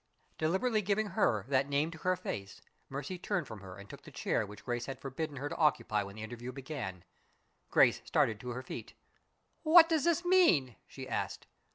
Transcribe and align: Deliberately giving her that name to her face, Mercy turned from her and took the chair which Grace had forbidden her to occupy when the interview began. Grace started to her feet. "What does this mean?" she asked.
Deliberately 0.39 0.81
giving 0.81 1.09
her 1.09 1.45
that 1.47 1.69
name 1.69 1.91
to 1.91 1.99
her 1.99 2.15
face, 2.15 2.59
Mercy 2.89 3.19
turned 3.19 3.45
from 3.45 3.59
her 3.61 3.77
and 3.77 3.87
took 3.87 4.01
the 4.01 4.09
chair 4.09 4.47
which 4.47 4.65
Grace 4.65 4.87
had 4.87 4.99
forbidden 4.99 5.35
her 5.35 5.47
to 5.47 5.55
occupy 5.57 6.01
when 6.01 6.15
the 6.15 6.23
interview 6.23 6.51
began. 6.51 7.03
Grace 7.69 8.01
started 8.03 8.39
to 8.39 8.49
her 8.49 8.63
feet. 8.63 8.95
"What 9.61 9.87
does 9.87 10.05
this 10.05 10.25
mean?" 10.25 10.75
she 10.87 11.07
asked. 11.07 11.45